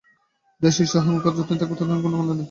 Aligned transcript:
দ্বেষ, 0.61 0.75
ঈর্ষা, 0.79 0.97
অহমিকাবুদ্ধি 0.99 1.39
যতদিন 1.39 1.57
থাকিবে, 1.59 1.77
ততদিন 1.77 1.99
কোন 2.03 2.11
কল্যাণ 2.11 2.25
নাই। 2.27 2.39